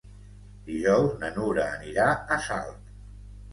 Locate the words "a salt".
2.09-2.93